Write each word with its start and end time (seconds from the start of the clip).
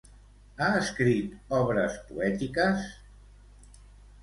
Ha 0.61 0.69
escrit 0.79 1.35
obres 1.59 1.99
poètiques? 2.09 2.91